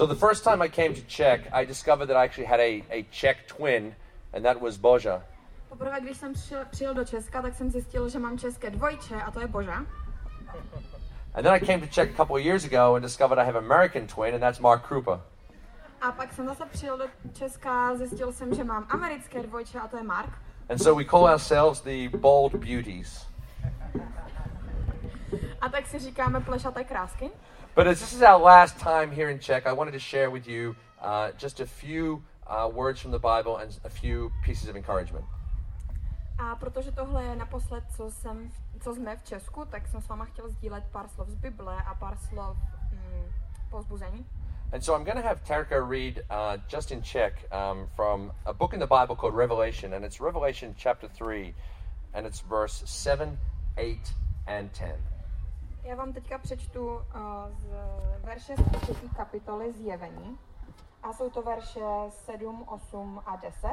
[0.00, 2.82] So the first time I came to Czech, I discovered that I actually had a,
[2.90, 3.94] a Czech twin,
[4.32, 5.22] and that was Boža.
[5.68, 6.32] Poprvé, když jsem
[6.70, 9.84] přijel, do Česka, tak jsem zjistil, že mám české dvojče a to je Boža.
[11.34, 13.58] And then I came to Czech a couple of years ago and discovered I have
[13.58, 15.20] an American twin, and that's Mark Krupa.
[16.00, 19.88] A pak jsem zase přijel do Česka a zjistil jsem, že mám americké dvojče a
[19.88, 20.30] to je Mark.
[20.68, 23.26] And so we call ourselves the Bold Beauties.
[25.60, 27.30] A tak si říkáme plešaté krásky.
[27.74, 30.48] But as this is our last time here in Czech, I wanted to share with
[30.48, 34.76] you uh, just a few uh, words from the Bible and a few pieces of
[34.76, 35.24] encouragement.
[36.38, 40.24] A protože tohle je naposled, co, jsem, co jsme v Česku, tak jsem s váma
[40.24, 42.56] chtěl sdílet pár slov z Bible a pár slov
[42.92, 43.32] mm,
[43.70, 44.26] povzbuzení.
[44.72, 48.52] And so I'm going to have Terka read uh, just in Czech um, from a
[48.52, 51.54] book in the Bible called Revelation, and it's Revelation chapter 3,
[52.14, 53.38] and it's verse 7,
[53.76, 54.14] 8,
[54.46, 55.09] and 10.
[55.90, 57.02] Já vám teďka přečtu uh,
[57.56, 57.68] z
[58.20, 60.38] verše z třetí kapitoly Zjevení.
[61.02, 63.68] A jsou to verše 7, 8 a 10.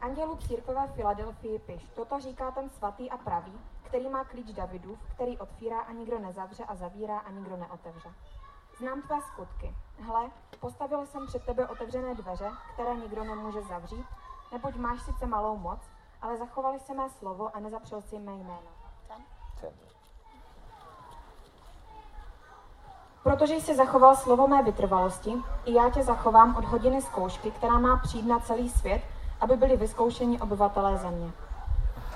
[0.00, 4.98] Andělu církve v Filadelfii piš, toto říká ten svatý a pravý, který má klíč Davidův,
[5.14, 8.08] který otvírá a nikdo nezavře a zavírá a nikdo neotevře.
[8.78, 9.74] Znám tvé skutky.
[9.98, 14.06] Hle, postavil jsem před tebe otevřené dveře, které nikdo nemůže zavřít,
[14.52, 15.80] neboť máš sice malou moc,
[16.22, 18.84] ale zachovali se mé slovo a nezapřel si mé jméno.
[19.62, 19.72] 10.
[23.22, 25.32] Protože jsi zachoval slovo mé vytrvalosti,
[25.64, 29.02] i já tě zachovám od hodiny zkoušky, která má přijít na celý svět,
[29.40, 31.32] aby byli vyzkoušeni obyvatelé země.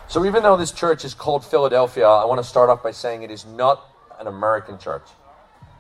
[0.08, 3.22] So even though this church is called Philadelphia, I want to start off by saying
[3.22, 3.78] it is not
[4.18, 5.08] an American church.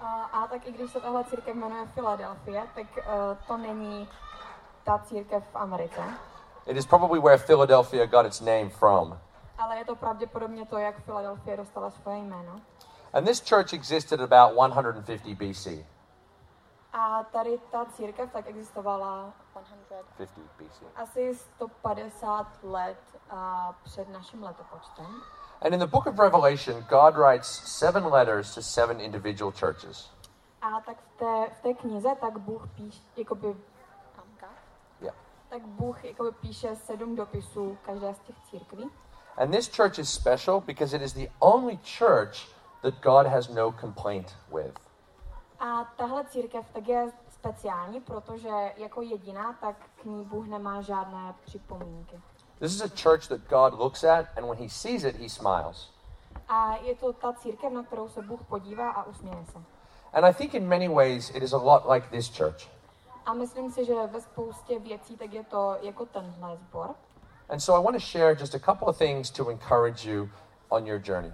[0.00, 3.04] A, a tak i když se tahle církev jmenuje Filadelfie, tak uh,
[3.46, 4.08] to není
[4.84, 6.00] ta církev v Americe,
[6.66, 9.18] It is probably where Philadelphia got its name from.
[9.58, 12.60] Ale je to pravděpodobně to, jak Filadelfie dostala svoje jméno.
[13.12, 15.66] And this church existed about 150 BC.
[16.92, 20.04] A tady ta církev tak existovala 50
[20.58, 20.82] BC.
[20.96, 22.98] asi 150 let
[23.32, 23.38] uh,
[23.84, 25.06] před naším letopočtem.
[25.60, 27.46] And in the book of Revelation, God writes
[27.78, 30.10] seven letters to seven individual churches.
[30.62, 33.56] A tak v té, v té knize tak Bůh píš, jakoby,
[35.00, 35.16] Yeah.
[35.48, 38.90] tak Bůh jakoby píše sedm dopisů každé z těch církví.
[39.38, 42.48] And this church is special because it is the only church
[42.82, 44.74] that God has no complaint with.
[45.60, 51.34] A tahle církev tak je speciální, protože jako jediná, tak k ní Bůh nemá žádné
[51.44, 52.20] připomínky.
[52.58, 55.90] This is a church that God looks at, and when he sees it, he smiles.
[56.48, 59.58] A je to ta církev, na kterou se Bůh podívá a usměje se.
[60.12, 62.68] And I think in many ways it is a lot like this church.
[63.26, 66.94] A myslím si, že ve spoustě věcí tak je to jako tenhle sbor.
[67.50, 70.28] And so I want to share just a couple of things to encourage you
[70.70, 71.32] on your journey.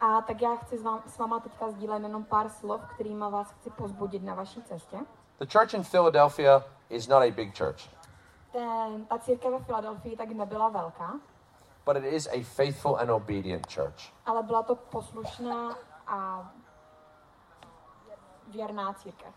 [0.00, 3.50] A tak já chci s, vám, s váma teďka sdílet jenom pár slov, kterýma vás
[3.50, 4.96] chci pozbudit na vaší cestě.
[5.38, 7.88] The church in Philadelphia is not a big church,
[8.52, 11.20] Ten, ta církev ve Filadelfii tak nebyla velká,
[11.86, 14.12] but it is a faithful and obedient church.
[14.26, 15.76] ale byla to poslušná
[16.06, 16.50] a
[18.48, 19.34] věrná církev.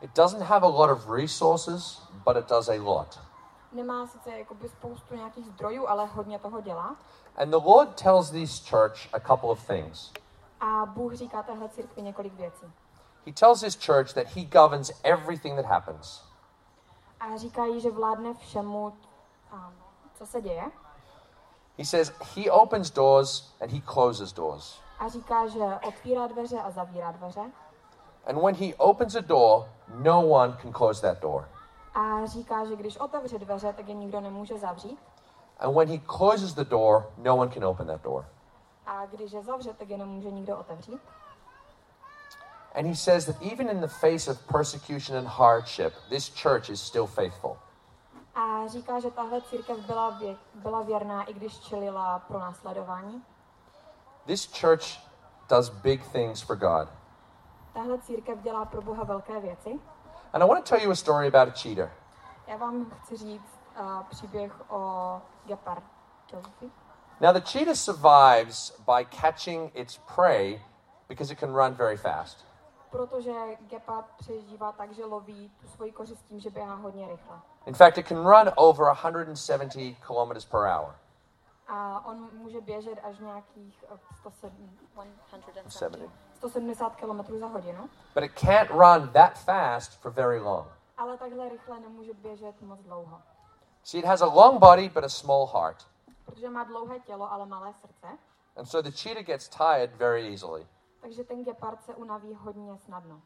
[0.00, 3.20] It doesn't have a lot of resources, but it does a lot.
[3.72, 6.96] Nemá sice jakoby spoustu nějakých zdrojů, ale hodně toho dělá.
[7.36, 10.12] And the Lord tells this church a couple of things.
[10.60, 12.66] A Bůh říká téhle církvi několik věcí.
[13.26, 16.22] He tells his church that he governs everything that happens.
[17.20, 18.84] A říká jí, že vládne všemu,
[19.52, 19.74] um,
[20.14, 20.64] co se děje.
[21.78, 24.80] He says he opens doors and he closes doors.
[24.98, 27.40] A říká, že otvírá dveře a zavírá dveře.
[28.26, 31.48] And when he opens a door, no one can close that door.
[31.94, 34.98] A říká, že když otevře dveře, tak je nikdo nemůže zavřít.
[35.60, 38.24] And when he closes the door, no one can open that door.
[38.86, 41.00] A když je zavře, tak je nemůže nikdo otevřít.
[42.74, 46.82] And he says that even in the face of persecution and hardship, this church is
[46.82, 47.56] still faithful.
[48.34, 53.22] A říká, že tahle církev byla, vě, byla věrná, i když čelila pro následování.
[54.26, 54.84] This church
[55.48, 56.88] does big things for God.
[57.72, 59.80] Tahle církev dělá pro Boha velké věci.
[60.32, 61.90] And I want to tell you a story about a cheater.
[62.46, 66.70] Já vám chci říct uh, příběh o gepardovi.
[67.20, 70.62] Now, the cheetah survives by catching its prey
[71.08, 72.46] because it can run very fast.
[72.90, 77.40] Protože gepard přežívá tak, že loví tu svoji kořist tím, že běhá hodně rychle.
[77.66, 80.94] In fact, it can run over 170 kilometers per hour.
[81.68, 84.78] A on může běžet až nějakých eh, 107,
[85.28, 85.92] 70.
[86.42, 87.90] 170 km za hodinu.
[88.14, 90.66] But it can't run that fast for very long.
[90.96, 93.22] Ale takhle rychle nemůže běžet moc dlouho.
[93.84, 95.86] See, it has a long body but a small heart.
[96.24, 98.06] Protože má dlouhé tělo, ale malé srdce.
[98.56, 100.66] And so the cheetah gets tired very easily.
[101.00, 103.20] Takže ten gepard se unaví hodně snadno.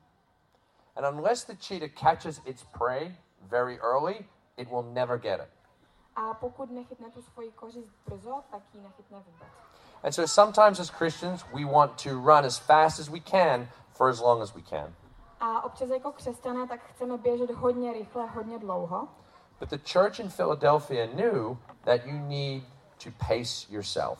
[0.97, 5.51] And unless the cheetah catches its prey very early, it will never get it.
[6.17, 9.49] A pokud nechytne tu svoji kořist brzo, tak ji nechytne vůbec.
[10.07, 14.09] And so sometimes as Christians, we want to run as fast as we can for
[14.09, 14.95] as long as we can.
[15.41, 19.09] A občas jako křesťané tak chceme běžet hodně rychle, hodně dlouho.
[19.59, 22.63] But the church in Philadelphia knew that you need
[23.05, 24.19] to pace yourself.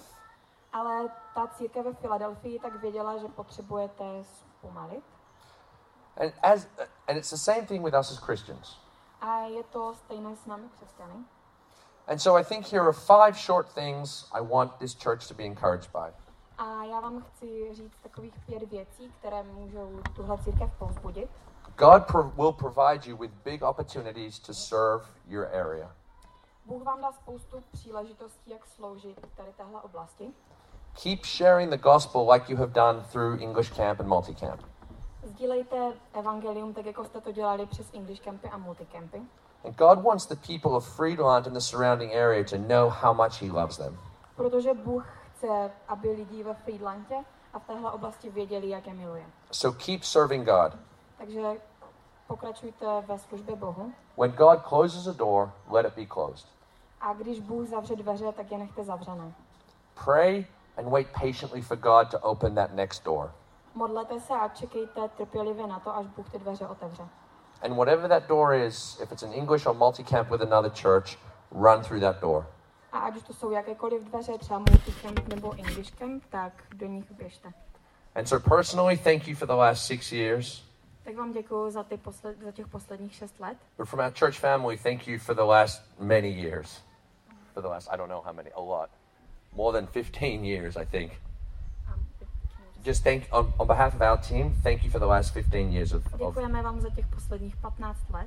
[0.73, 5.05] Ale ta církev ve Filadelfii tak věděla, že potřebujete zpomalit.
[6.17, 6.67] And as
[7.09, 8.79] and it's the same thing with us as Christians.
[9.21, 11.15] A je to stejné s námi křesťany.
[12.09, 15.45] And so I think here are five short things I want this church to be
[15.45, 16.13] encouraged by.
[16.59, 21.31] A já vám chci říct takových pět věcí, které můžou tuhle církev povzbudit.
[21.77, 25.91] God pro- will provide you with big opportunities to serve your area.
[26.67, 30.33] Bůh vám dá spoustu příležitostí, jak sloužit tady téhle oblasti.
[31.03, 34.63] Keep sharing the gospel like you have done through English Camp and Multicamp.
[35.23, 39.23] Sdílejte evangelium tak, jako jste to dělali přes English Campy a Multicampy.
[39.67, 43.41] And God wants the people of Friedland and the surrounding area to know how much
[43.41, 43.99] He loves them.
[44.37, 47.15] Protože Bůh chce, aby lidi ve Friedlandě
[47.53, 49.25] a v téhle oblasti věděli, jak je miluje.
[49.51, 50.73] So keep serving God.
[51.19, 51.43] Takže
[52.27, 53.93] pokračujte ve službě Bohu.
[54.17, 56.49] When God closes a door, let it be closed.
[57.01, 59.33] A když Bůh zavře dveře, tak je nechte zavřené.
[60.05, 60.47] Pray
[60.77, 63.33] and wait patiently for God to open that next door.
[63.75, 67.09] Modlete se a čekejte trpělivě na to, až Bůh ty dveře otevře.
[67.67, 71.17] And whatever that door is, if it's an English or multi-camp with another church,
[71.51, 72.47] run through that door.
[72.93, 77.13] A ať už to jsou jakékoliv dveře, třeba Multicamp nebo English Camp, tak do nich
[77.13, 77.53] běžte.
[78.15, 80.63] And so personally, thank you for the last six years.
[81.05, 83.59] Tak vám děkuji za, ty posled, za těch posledních šest let.
[83.79, 86.83] But from our church family, thank you for the last many years.
[87.55, 88.91] For the last, I don't know how many, a lot.
[89.53, 91.13] More than 15 years, I think.
[92.87, 95.93] Just thank, on, on behalf of our team, thank you for the last 15 years
[95.93, 98.27] of, of Děkujeme vám za těch posledních 15 let.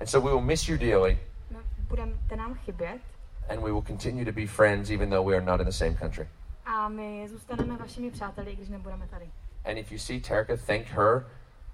[0.00, 1.18] and so we will miss you dearly,
[1.50, 1.58] My
[1.88, 3.00] budete nám chybět
[3.48, 5.94] and we will continue to be friends even though we are not in the same
[5.94, 6.28] country.
[6.66, 9.30] a my zůstaneme vašimi přáteli, když nebudeme tady.
[9.64, 11.24] And if you see Terica, thank her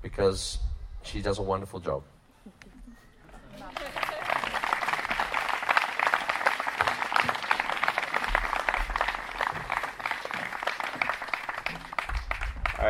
[0.03, 0.59] because
[1.03, 2.05] she does a wonderful job.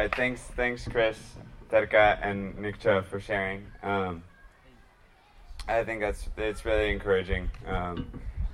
[0.00, 1.18] Right, thanks, thanks, Chris,
[1.70, 3.66] Terka, and Nikcha for sharing.
[3.82, 4.22] Um,
[5.68, 7.50] I think that's it's really encouraging.
[7.66, 8.06] Um,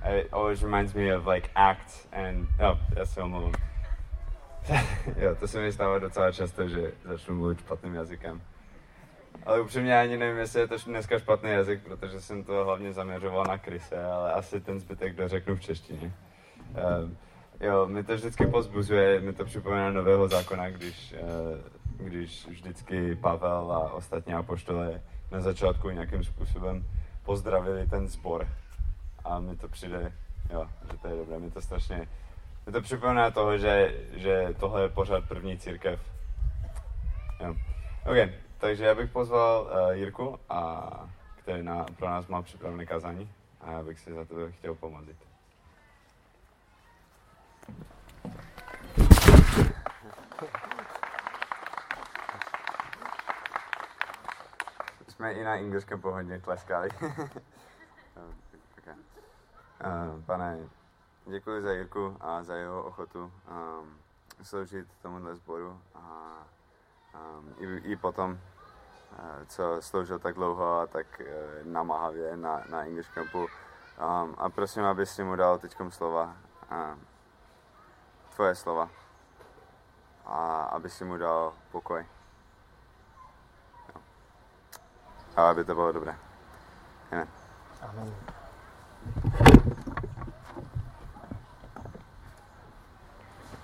[0.03, 3.53] it always reminds me of like ACT and oh, já se omlouvám.
[5.17, 8.41] jo, to se mi stává docela často, že začnu mluvit špatným jazykem.
[9.45, 13.45] Ale upřímně ani nevím, jestli je to dneska špatný jazyk, protože jsem to hlavně zaměřoval
[13.45, 16.11] na Krise, ale asi ten zbytek dořeknu v češtině.
[17.01, 17.17] Um,
[17.59, 21.23] Jo, mi to vždycky pozbuzuje, mi to připomíná nového zákona, když, eh,
[21.97, 25.01] když vždycky Pavel a ostatní apoštole
[25.31, 26.85] na začátku nějakým způsobem
[27.25, 28.47] pozdravili ten sbor.
[29.23, 30.11] A mi to přijde,
[30.53, 32.07] jo, že to je dobré, mi to strašně,
[32.65, 35.99] mi to připomíná toho, že, že tohle je pořád první církev.
[37.39, 37.55] Jo.
[38.05, 43.29] OK, takže já bych pozval uh, Jirku, a, který na, pro nás má připravené kazání
[43.61, 45.26] a já bych si za to chtěl pomoct.
[55.07, 56.89] Jsme i na English Campu hodně tleskali.
[59.85, 60.59] uh, pane,
[61.25, 63.97] děkuji za Jirku a za jeho ochotu um,
[64.43, 66.31] sloužit tomuhle sboru a
[67.13, 72.83] um, i, i potom, uh, co sloužil tak dlouho a tak uh, namáhavě na, na
[72.85, 73.39] English Campu.
[73.39, 76.37] Um, a prosím, abys mu dal teď slova,
[76.71, 77.01] um,
[78.37, 78.89] tvoje slova
[80.25, 82.05] a aby si mu dal pokoj.
[85.35, 86.15] A aby to bylo dobré.
[87.11, 87.27] Amen.
[87.81, 88.15] Amen.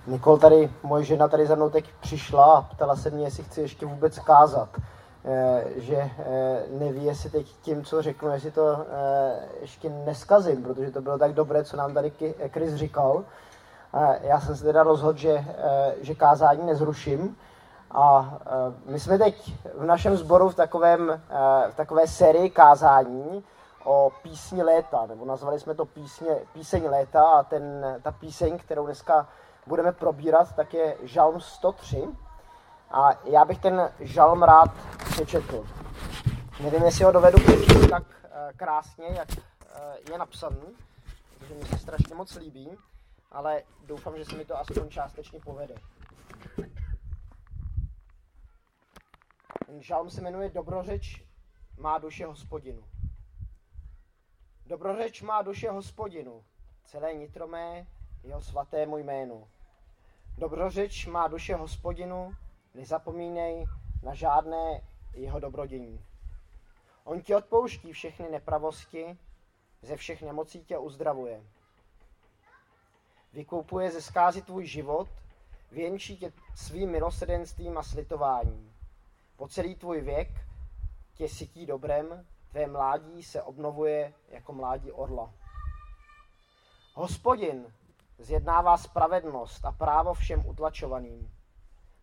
[0.06, 3.60] Nikol tady, moje žena tady za mnou teď přišla a ptala se mě, jestli chci
[3.60, 4.68] ještě vůbec kázat.
[5.24, 10.90] Eh, že eh, neví, jestli teď tím, co řeknu, jestli to eh, ještě neskazím, protože
[10.90, 12.12] to bylo tak dobré, co nám tady
[12.52, 13.24] Chris říkal.
[14.20, 15.44] Já jsem se teda rozhodl, že,
[16.00, 17.36] že kázání nezruším.
[17.90, 18.38] A
[18.86, 21.22] my jsme teď v našem sboru v, takovém,
[21.70, 23.44] v takové sérii kázání
[23.84, 28.84] o písni léta, nebo nazvali jsme to písně, píseň léta a ten, ta píseň, kterou
[28.84, 29.28] dneska
[29.66, 32.08] budeme probírat, tak je Žalm 103.
[32.90, 34.70] A já bych ten žalm rád
[35.10, 35.64] přečetl.
[36.60, 38.02] Nevím, jestli ho dovedu přečíst tak
[38.56, 39.28] krásně, jak
[40.10, 40.76] je napsaný,
[41.38, 42.78] protože mi se strašně moc líbí
[43.34, 45.74] ale doufám, že se mi to aspoň částečně povede.
[49.84, 51.24] žalm se jmenuje Dobrořeč
[51.76, 52.84] má duše hospodinu.
[54.66, 56.44] Dobrořeč má duše hospodinu,
[56.84, 57.86] celé nitromé
[58.22, 59.48] jeho svatému jménu.
[60.38, 62.34] Dobrořeč má duše hospodinu,
[62.74, 63.64] nezapomínej
[64.02, 64.80] na žádné
[65.14, 66.04] jeho dobrodění.
[67.04, 69.18] On ti odpouští všechny nepravosti,
[69.82, 71.44] ze všech nemocí tě uzdravuje.
[73.34, 75.08] Vykoupuje ze zkázy tvůj život,
[75.72, 78.72] věnčí tě svým milosrdenstvím a slitováním.
[79.36, 80.28] Po celý tvůj věk
[81.14, 85.32] tě sytí dobrem, tvé mládí se obnovuje jako mládí orla.
[86.94, 87.74] Hospodin
[88.18, 91.30] zjednává spravedlnost a právo všem utlačovaným.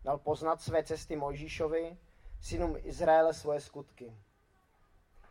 [0.04, 1.96] Dal poznat své cesty Mojžíšovi,
[2.40, 4.16] synům Izraele svoje skutky.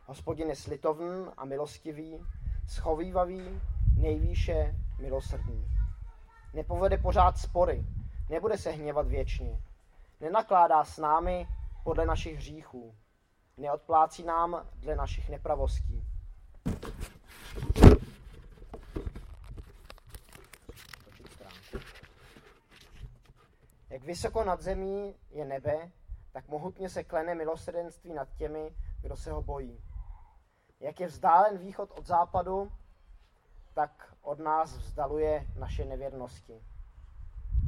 [0.05, 2.25] Hospodin je slitovný a milostivý,
[2.67, 3.61] schovývavý,
[3.97, 5.80] nejvýše milosrdný.
[6.53, 7.85] Nepovede pořád spory,
[8.29, 9.61] nebude se hněvat věčně.
[10.19, 11.47] Nenakládá s námi
[11.83, 12.95] podle našich hříchů.
[13.57, 16.03] Neodplácí nám dle našich nepravostí.
[23.89, 25.91] Jak vysoko nad zemí je nebe,
[26.31, 29.83] tak mohutně se klene milosrdenství nad těmi, kdo se ho bojí.
[30.79, 32.71] Jak je vzdálen východ od západu,
[33.73, 36.63] tak od nás vzdaluje naše nevěrnosti.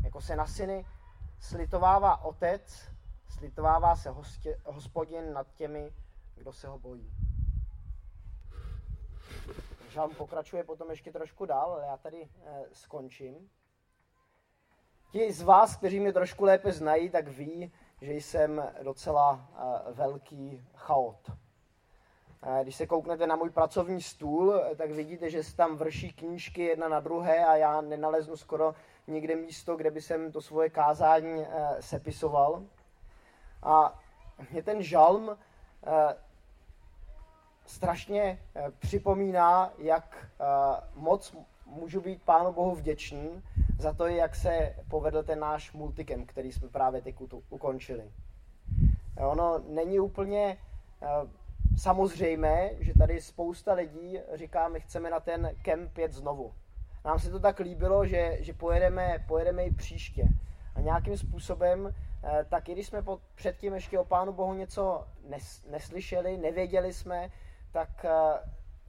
[0.03, 0.85] Jako se na syny
[1.39, 2.91] slitovává otec,
[3.29, 5.93] slitovává se hostě, hospodin nad těmi,
[6.35, 7.11] kdo se ho bojí.
[9.89, 13.49] Žalm pokračuje potom ještě trošku dál, ale já tady eh, skončím.
[15.11, 20.67] Ti z vás, kteří mě trošku lépe znají, tak ví, že jsem docela eh, velký
[20.75, 21.31] chaot.
[22.63, 26.87] Když se kouknete na můj pracovní stůl, tak vidíte, že se tam vrší knížky jedna
[26.87, 28.75] na druhé a já nenaleznu skoro
[29.07, 32.63] nikde místo, kde by jsem to svoje kázání eh, sepisoval.
[33.63, 33.99] A
[34.51, 36.15] mě ten žalm eh,
[37.65, 40.27] strašně eh, připomíná, jak
[40.95, 41.35] moc
[41.65, 43.43] můžu být Pánu Bohu vděčný
[43.79, 47.15] za to, jak se povedl ten náš multikem, který jsme právě teď
[47.49, 48.11] ukončili.
[49.17, 50.57] Ono není úplně
[51.77, 56.53] samozřejmé, že tady spousta lidí říká, my chceme na ten kemp jet znovu.
[57.05, 60.27] Nám se to tak líbilo, že, že pojedeme, pojedeme i příště.
[60.75, 63.03] A nějakým způsobem, eh, tak i když jsme
[63.35, 67.29] předtím ještě o Pánu Bohu něco nes, neslyšeli, nevěděli jsme,
[67.71, 68.11] tak eh,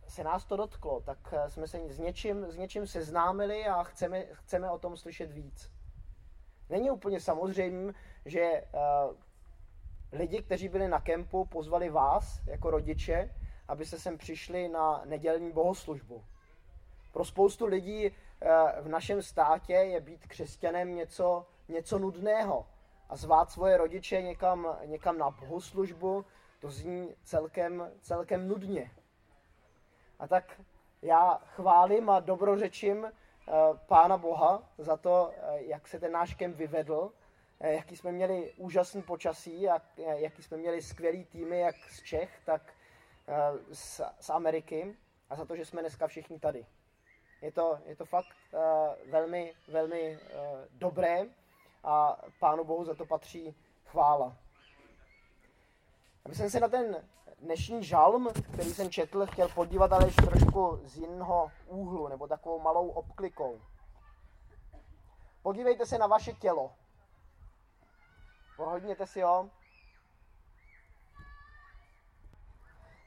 [0.08, 4.24] se nás to dotklo, tak eh, jsme se s něčím, s něčím seznámili a chceme,
[4.32, 5.70] chceme o tom slyšet víc.
[6.70, 7.92] Není úplně samozřejmé,
[8.24, 8.64] že
[10.14, 13.30] lidi, kteří byli na kempu, pozvali vás jako rodiče,
[13.68, 16.24] abyste sem přišli na nedělní bohoslužbu.
[17.12, 18.12] Pro spoustu lidí eh,
[18.80, 22.66] v našem státě je být křesťanem něco, něco nudného.
[23.08, 26.24] A zvát svoje rodiče někam, někam na bohoslužbu,
[26.60, 28.90] to zní celkem, celkem nudně.
[30.18, 30.60] A tak
[31.02, 33.52] já chválím a dobrořečím eh,
[33.86, 37.12] Pána Boha za to, eh, jak se ten náš kemp vyvedl,
[37.60, 42.74] jaký jsme měli úžasný počasí, jak, jaký jsme měli skvělý týmy, jak z Čech, tak
[43.72, 44.96] z, z Ameriky
[45.30, 46.66] a za to, že jsme dneska všichni tady.
[47.42, 50.20] Je to, je to fakt uh, velmi, velmi uh,
[50.70, 51.26] dobré
[51.84, 54.36] a Pánu Bohu za to patří chvála.
[56.24, 57.08] Aby jsem se na ten
[57.38, 62.58] dnešní žalm, který jsem četl, chtěl podívat ale ještě trošku z jiného úhlu, nebo takovou
[62.58, 63.60] malou obklikou.
[65.42, 66.72] Podívejte se na vaše tělo.
[68.56, 69.50] Pohodněte si ho.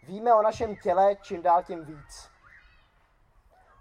[0.04, 2.32] Víme o našem těle čím dál tím víc.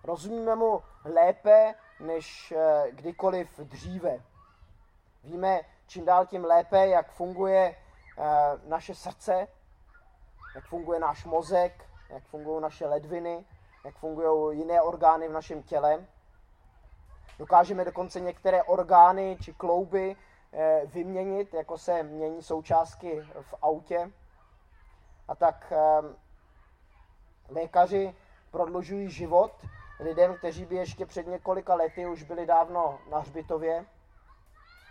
[0.04, 4.18] Rozumíme mu lépe než eh, kdykoliv dříve.
[5.25, 7.76] Víme čím dál tím lépe, jak funguje
[8.18, 8.25] eh,
[8.64, 9.49] naše srdce,
[10.54, 13.44] jak funguje náš mozek, jak fungují naše ledviny,
[13.85, 16.06] jak fungují jiné orgány v našem těle.
[17.38, 20.16] Dokážeme dokonce některé orgány či klouby
[20.84, 24.10] vyměnit, jako se mění součástky v autě.
[25.28, 25.72] A tak
[27.48, 28.14] lékaři
[28.50, 29.52] prodlužují život
[30.00, 33.84] lidem, kteří by ještě před několika lety už byli dávno na hřbitově.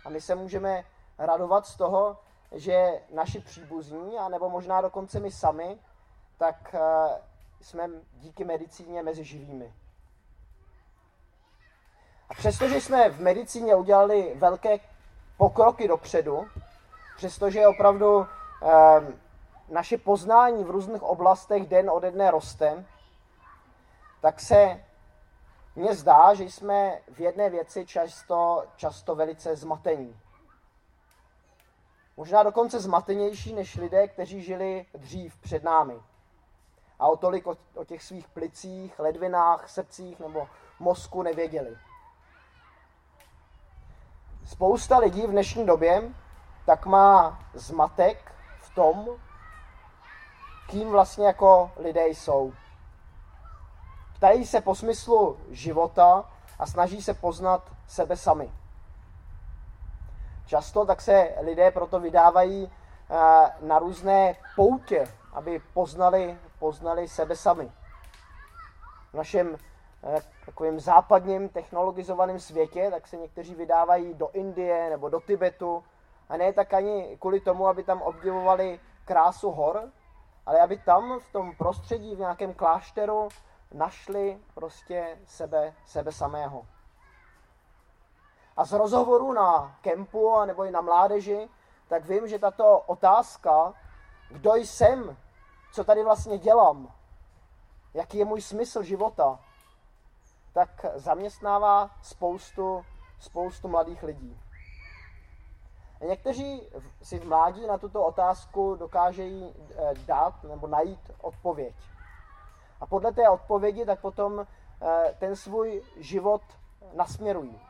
[0.04, 0.84] A my se můžeme
[1.18, 2.18] radovat z toho,
[2.52, 5.78] že naši příbuzní, anebo možná dokonce my sami,
[6.38, 7.20] tak eh,
[7.60, 9.74] jsme díky medicíně mezi živými.
[12.28, 14.78] A přestože jsme v medicíně udělali velké
[15.36, 16.46] pokroky dopředu,
[17.16, 18.26] přestože opravdu
[18.62, 18.66] eh,
[19.68, 22.84] naše poznání v různých oblastech den ode dne roste,
[24.20, 24.84] tak se
[25.76, 30.20] mně zdá, že jsme v jedné věci často, často velice zmatení.
[32.16, 36.00] Možná dokonce zmatenější než lidé, kteří žili dřív před námi.
[36.98, 41.76] A o tolik o, o těch svých plicích, ledvinách, srdcích nebo mozku nevěděli.
[44.46, 46.02] Spousta lidí v dnešní době
[46.66, 49.06] tak má zmatek v tom,
[50.68, 52.52] kým vlastně jako lidé jsou.
[54.14, 58.52] Ptají se po smyslu života a snaží se poznat sebe sami.
[60.46, 63.16] Často tak se lidé proto vydávají eh,
[63.60, 67.72] na různé poutě, aby poznali, poznali sebe sami.
[69.12, 69.56] V našem
[70.46, 75.84] takovým západním technologizovaném světě, tak se někteří vydávají do Indie nebo do Tibetu.
[76.28, 79.90] A ne tak ani kvůli tomu, aby tam obdivovali krásu hor,
[80.46, 83.28] ale aby tam v tom prostředí, v nějakém klášteru,
[83.72, 86.66] našli prostě sebe, sebe samého.
[88.56, 91.48] A z rozhovoru na kempu nebo i na mládeži,
[91.88, 93.74] tak vím, že tato otázka,
[94.30, 95.16] kdo jsem,
[95.72, 96.92] co tady vlastně dělám,
[97.94, 99.38] jaký je můj smysl života,
[100.56, 102.84] tak zaměstnává spoustu,
[103.20, 104.40] spoustu mladých lidí.
[106.08, 106.68] Někteří
[107.02, 111.74] si v mládí na tuto otázku dokážejí eh, dát nebo najít odpověď.
[112.80, 116.42] A podle té odpovědi tak potom eh, ten svůj život
[116.92, 117.60] nasměrují.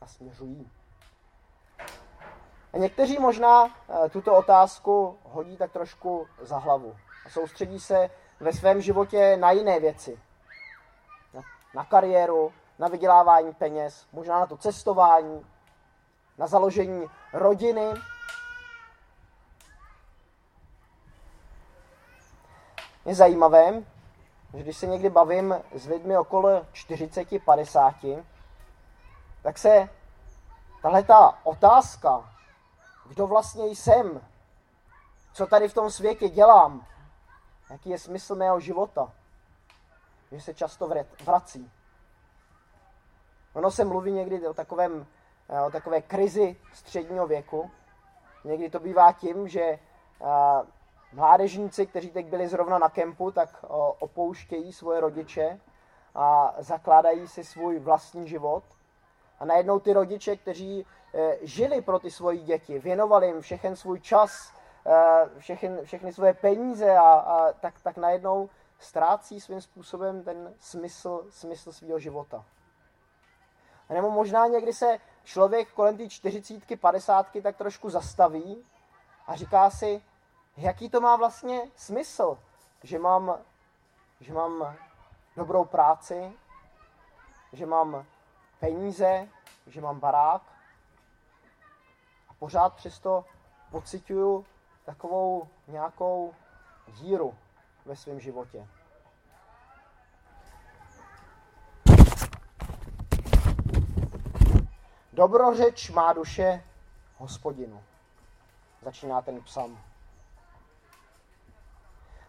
[0.00, 0.70] Nasměřují.
[2.72, 8.10] A někteří možná eh, tuto otázku hodí tak trošku za hlavu a soustředí se
[8.40, 10.18] ve svém životě na jiné věci.
[11.74, 15.46] Na kariéru, na vydělávání peněz, možná na to cestování,
[16.38, 17.92] na založení rodiny.
[23.04, 23.82] Je zajímavé,
[24.54, 27.94] že když se někdy bavím s lidmi okolo 40, 50,
[29.42, 29.88] tak se
[30.82, 32.30] tahle ta otázka,
[33.08, 34.20] kdo vlastně jsem,
[35.32, 36.86] co tady v tom světě dělám,
[37.70, 39.12] jaký je smysl mého života,
[40.34, 40.90] že se často
[41.24, 41.70] vrací.
[43.54, 45.06] Ono se mluví někdy o, takovém,
[45.66, 47.70] o takové krizi středního věku.
[48.44, 49.78] Někdy to bývá tím, že
[51.12, 53.64] mládežníci, kteří teď byli zrovna na kempu, tak
[53.98, 55.60] opouštějí svoje rodiče
[56.14, 58.64] a zakládají si svůj vlastní život.
[59.38, 60.86] A najednou ty rodiče, kteří
[61.42, 64.52] žili pro ty svoje děti, věnovali jim všechen svůj čas,
[65.38, 68.48] všechny, všechny svoje peníze a, a tak, tak najednou
[68.84, 72.44] ztrácí svým způsobem ten smysl, smysl svého života.
[73.88, 78.66] A nebo možná někdy se člověk kolem té čtyřicítky, padesátky tak trošku zastaví
[79.26, 80.02] a říká si,
[80.56, 82.38] jaký to má vlastně smysl,
[82.82, 83.38] že mám,
[84.20, 84.76] že mám
[85.36, 86.32] dobrou práci,
[87.52, 88.06] že mám
[88.60, 89.28] peníze,
[89.66, 90.42] že mám barák
[92.28, 93.24] a pořád přesto
[93.70, 94.46] pocituju
[94.84, 96.34] takovou nějakou
[96.88, 97.34] díru
[97.84, 98.66] ve svém životě.
[105.12, 106.64] Dobrořeč má duše
[107.16, 107.82] hospodinu.
[108.82, 109.80] Začíná ten psalm.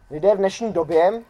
[0.10, 1.24] Lidé v dnešní době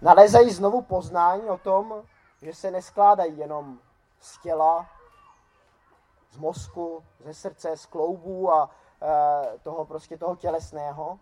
[0.00, 2.02] nalézají znovu poznání o tom,
[2.42, 3.78] že se neskládají jenom
[4.20, 4.86] z těla,
[6.30, 8.70] z mozku, ze srdce, z kloubů a
[9.02, 11.18] e, toho prostě toho tělesného,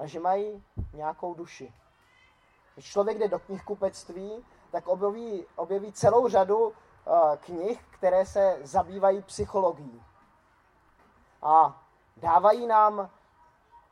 [0.00, 1.74] ale že mají nějakou duši.
[2.74, 9.22] Když člověk jde do knihkupectví, tak objeví, objeví celou řadu e, knih, které se zabývají
[9.22, 10.02] psychologií.
[11.42, 11.82] A
[12.16, 13.10] dávají nám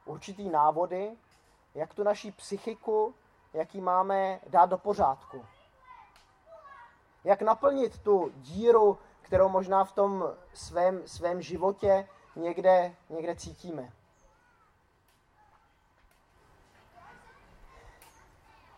[0.04, 1.16] určitý návody,
[1.74, 3.14] jak tu naší psychiku,
[3.52, 5.46] jak ji máme dát do pořádku.
[7.24, 13.92] Jak naplnit tu díru, kterou možná v tom svém, svém životě někde, někde cítíme.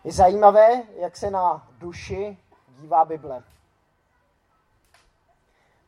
[0.04, 3.42] Je zajímavé, jak se na duši dívá Bible.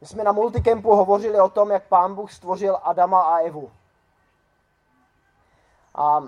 [0.01, 3.70] My jsme na multicampu hovořili o tom, jak pán Bůh stvořil Adama a Evu.
[5.94, 6.22] A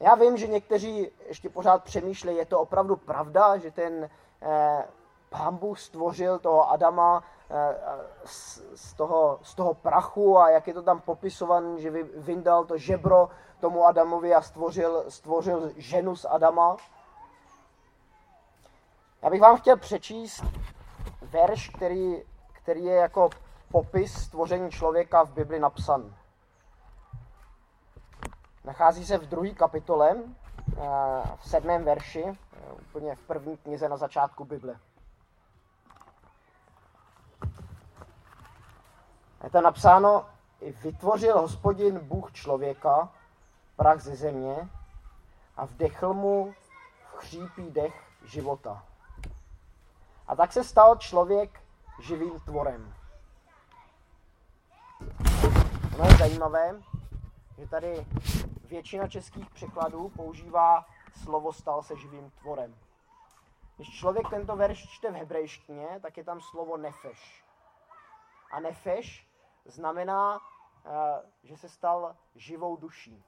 [0.00, 4.10] já vím, že někteří ještě pořád přemýšlejí, je to opravdu pravda, že ten
[4.42, 4.84] eh,
[5.28, 7.76] pán Bůh stvořil toho Adama eh,
[8.24, 12.78] z, z, toho, z toho prachu a jak je to tam popisované, že vyndal to
[12.78, 13.28] žebro
[13.60, 16.76] tomu Adamovi a stvořil, stvořil ženu z Adama.
[19.22, 20.44] Já bych vám chtěl přečíst
[21.22, 23.30] verš, který, který je jako
[23.72, 26.14] popis stvoření člověka v Bibli napsan.
[28.64, 30.80] Nachází se v druhé kapitole, eh,
[31.36, 34.78] v sedmém verši, eh, úplně v první knize na začátku Bible.
[39.44, 40.26] Je to napsáno,
[40.82, 43.08] vytvořil hospodin Bůh člověka,
[43.76, 44.68] prach ze země,
[45.56, 46.54] a vdechl mu
[47.56, 48.82] v dech života.
[50.26, 51.62] A tak se stal člověk
[52.00, 52.94] živým tvorem.
[55.94, 56.82] Ono je zajímavé,
[57.58, 58.06] že tady
[58.64, 60.86] většina českých překladů používá
[61.22, 62.74] slovo stal se živým tvorem.
[63.76, 67.44] Když člověk tento verš čte v hebrejštině, tak je tam slovo nefeš.
[68.52, 69.28] A nefeš
[69.64, 70.38] znamená,
[70.84, 73.24] eh, že se stal živou duší.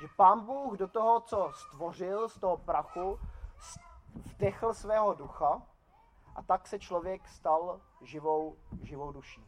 [0.00, 3.18] Že pán Bůh do toho, co stvořil z toho prachu,
[4.14, 5.62] vdechl svého ducha
[6.34, 9.44] a tak se člověk stal živou, živou duší.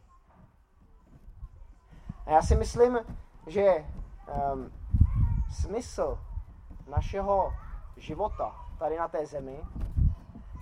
[2.25, 2.99] A já si myslím,
[3.47, 3.85] že
[4.53, 4.71] um,
[5.51, 6.19] smysl
[6.87, 7.53] našeho
[7.97, 9.63] života tady na té zemi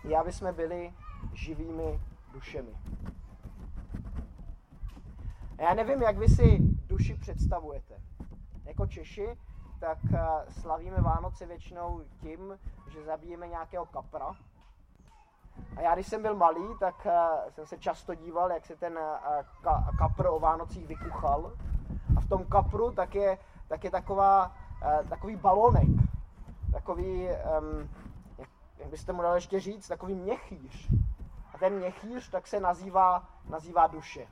[0.03, 0.93] je, aby jsme byli
[1.33, 2.01] živými
[2.33, 2.71] dušemi.
[5.57, 8.01] A já nevím, jak vy si duši představujete.
[8.65, 9.37] Jako Češi,
[9.79, 12.59] tak eh, slavíme Vánoce většinou tím,
[12.89, 14.35] že zabijeme nějakého kapra.
[15.77, 18.99] A já, když jsem byl malý, tak eh, jsem se často díval, jak se ten
[18.99, 19.43] eh,
[19.97, 21.51] kapr o Vánocích vykuchal.
[22.17, 24.55] A v tom kapru tak je, tak je taková,
[25.09, 25.89] takový balonek.
[26.71, 27.23] Takový,
[28.37, 30.89] jak, jak byste mu dali ještě říct, takový měchýř.
[31.53, 34.27] A ten měchýř tak se nazývá, nazývá duše.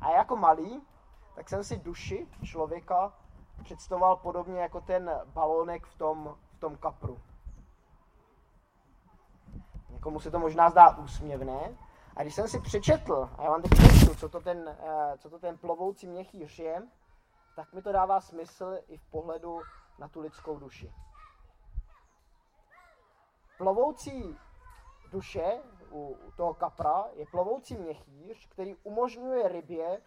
[0.00, 0.82] A jako malý,
[1.34, 3.12] tak jsem si duši člověka
[3.62, 7.20] představoval podobně jako ten balónek v tom, v tom kapru.
[9.90, 11.76] Někomu se to možná zdá úsměvné,
[12.16, 15.30] a když jsem si přečetl, a já vám teď přečtu, co to ten, eh, co
[15.30, 16.82] to ten plovoucí měchýř je,
[17.56, 19.60] tak mi to dává smysl i v pohledu
[19.98, 20.92] na tu lidskou duši.
[23.58, 24.38] Plovoucí
[25.12, 30.02] duše u toho kapra je plovoucí měchýř, který umožňuje rybě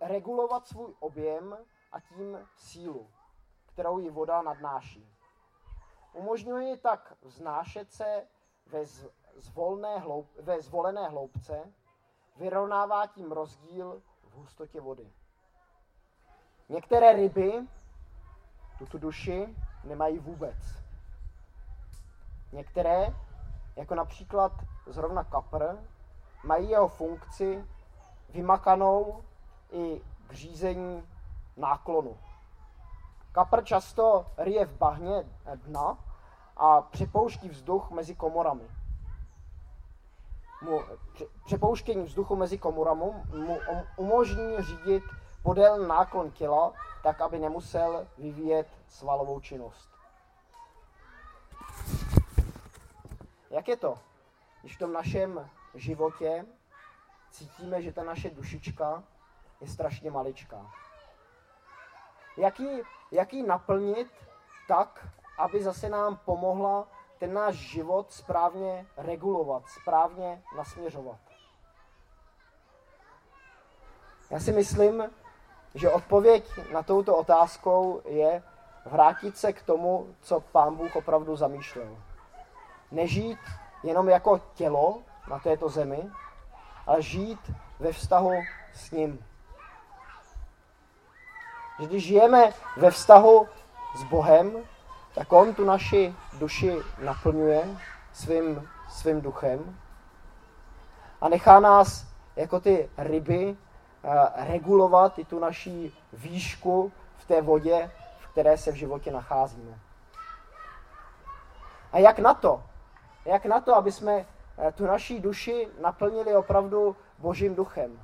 [0.00, 1.56] regulovat svůj objem
[1.92, 3.10] a tím sílu,
[3.66, 5.21] kterou ji voda nadnáší.
[6.12, 8.26] Umožňuje tak vznášet se
[8.66, 8.84] ve,
[9.36, 11.72] zvolné hloup, ve zvolené hloubce,
[12.36, 15.12] vyrovnává tím rozdíl v hustotě vody.
[16.68, 17.66] Některé ryby
[18.78, 20.56] tuto duši nemají vůbec.
[22.52, 23.14] Některé,
[23.76, 24.52] jako například
[24.86, 25.76] zrovna kapr,
[26.44, 27.64] mají jeho funkci
[28.28, 29.24] vymakanou
[29.70, 31.08] i k řízení
[31.56, 32.18] náklonu.
[33.32, 35.98] Kapr často ryje v bahně dna
[36.56, 38.68] a přepouští vzduch mezi komorami.
[40.62, 40.82] Mu,
[41.44, 43.58] přepouštění vzduchu mezi komorami mu
[43.96, 45.02] umožní řídit
[45.42, 49.90] podél náklon těla, tak aby nemusel vyvíjet svalovou činnost.
[53.50, 53.98] Jak je to,
[54.60, 56.46] když v tom našem životě
[57.30, 59.02] cítíme, že ta naše dušička
[59.60, 60.81] je strašně maličká?
[62.36, 64.08] Jak ji, jak ji naplnit
[64.68, 66.86] tak, aby zase nám pomohla
[67.18, 71.18] ten náš život správně regulovat, správně nasměřovat.
[74.30, 75.10] Já si myslím,
[75.74, 78.42] že odpověď na touto otázkou je
[78.84, 81.96] vrátit se k tomu, co pán Bůh opravdu zamýšlel.
[82.90, 83.38] Nežít
[83.82, 86.10] jenom jako tělo na této zemi,
[86.86, 88.32] ale žít ve vztahu
[88.74, 89.24] s ním
[91.80, 93.48] že když žijeme ve vztahu
[93.96, 94.52] s Bohem,
[95.14, 97.78] tak On tu naši duši naplňuje
[98.12, 99.78] svým, svým duchem
[101.20, 102.06] a nechá nás
[102.36, 103.56] jako ty ryby
[104.04, 109.78] eh, regulovat i tu naší výšku v té vodě, v které se v životě nacházíme.
[111.92, 112.62] A jak na to?
[113.24, 114.26] Jak na to, aby jsme
[114.58, 118.00] eh, tu naší duši naplnili opravdu Božím duchem?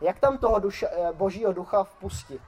[0.00, 2.42] Jak tam toho duša, eh, Božího ducha vpustit?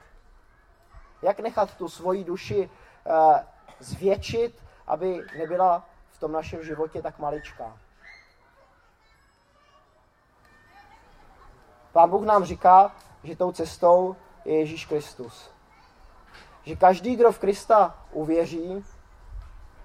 [1.23, 2.71] Jak nechat tu svoji duši
[3.05, 3.37] uh,
[3.79, 7.77] zvětšit, aby nebyla v tom našem životě tak maličká.
[11.93, 15.51] Pán Bůh nám říká, že tou cestou je Ježíš Kristus.
[16.63, 18.85] Že každý, kdo v Krista uvěří,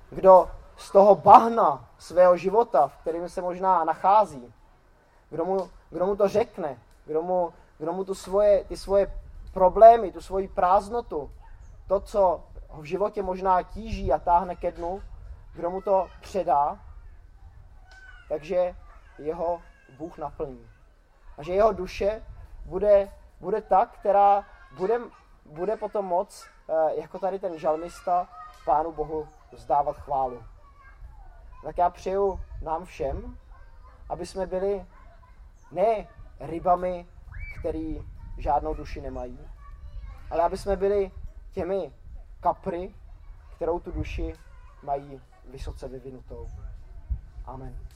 [0.09, 4.53] kdo z toho bahna svého života, v kterém se možná nachází,
[5.29, 9.20] kdo mu, kdo mu to řekne, kdo mu, kdo mu tu svoje, ty svoje
[9.53, 11.31] problémy, tu svoji prázdnotu,
[11.87, 15.01] to, co ho v životě možná tíží a táhne ke dnu,
[15.53, 16.79] kdo mu to předá,
[18.29, 18.75] takže
[19.17, 19.61] jeho
[19.97, 20.67] Bůh naplní.
[21.37, 22.23] A že jeho duše
[22.65, 24.45] bude, bude ta, která
[24.77, 24.99] bude,
[25.45, 28.27] bude potom moc, eh, jako tady ten žalmista,
[28.65, 30.43] Pánu Bohu vzdávat chválu.
[31.63, 33.37] Tak já přeju nám všem,
[34.09, 34.85] aby jsme byli
[35.71, 36.07] ne
[36.39, 37.07] rybami,
[37.59, 39.39] který žádnou duši nemají,
[40.29, 41.11] ale aby jsme byli
[41.51, 41.91] těmi
[42.39, 42.95] kapry,
[43.55, 44.33] kterou tu duši
[44.83, 46.47] mají vysoce vyvinutou.
[47.45, 47.90] Amen.